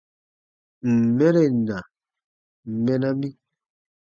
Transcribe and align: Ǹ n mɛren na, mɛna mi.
Ǹ 0.89 0.91
n 0.97 0.97
mɛren 1.15 1.55
na, 1.67 1.77
mɛna 2.83 3.09
mi. 3.19 3.29